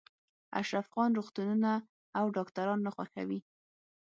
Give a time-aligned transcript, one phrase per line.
[0.61, 1.71] اشرف خان روغتونونه
[2.19, 3.39] او ډاکټران نه خوښوي